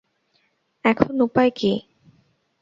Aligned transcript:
এখন 0.85 1.15
উপায় 1.21 1.51
কী? 1.51 1.71